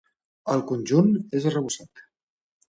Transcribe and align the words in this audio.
El 0.53 0.63
conjunt 0.71 1.11
és 1.41 1.47
arrebossat. 1.51 2.05